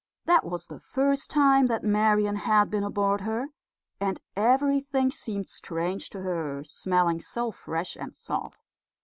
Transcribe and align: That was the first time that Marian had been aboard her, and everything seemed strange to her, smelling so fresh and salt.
That 0.25 0.43
was 0.45 0.65
the 0.65 0.79
first 0.79 1.29
time 1.29 1.67
that 1.67 1.83
Marian 1.83 2.37
had 2.37 2.71
been 2.71 2.83
aboard 2.83 3.21
her, 3.21 3.49
and 3.99 4.19
everything 4.35 5.11
seemed 5.11 5.47
strange 5.47 6.09
to 6.09 6.21
her, 6.21 6.63
smelling 6.63 7.19
so 7.19 7.51
fresh 7.51 7.95
and 7.95 8.15
salt. 8.15 8.61